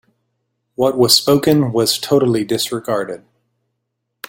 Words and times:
What 0.73 0.97
was 0.97 1.13
spoken 1.15 1.71
was 1.71 1.99
totally 1.99 2.43
disregarded. 2.43 3.23